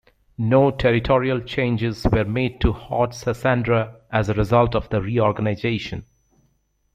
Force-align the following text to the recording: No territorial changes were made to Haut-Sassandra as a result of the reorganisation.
No 0.39 0.71
territorial 0.71 1.41
changes 1.41 2.07
were 2.11 2.25
made 2.25 2.59
to 2.61 2.73
Haut-Sassandra 2.73 3.97
as 4.11 4.29
a 4.29 4.33
result 4.33 4.73
of 4.73 4.89
the 4.89 4.99
reorganisation. 4.99 6.05